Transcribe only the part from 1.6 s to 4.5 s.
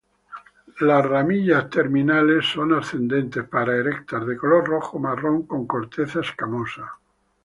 terminales son ascendente para erectas, de